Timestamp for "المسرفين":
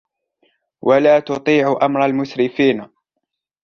2.05-2.87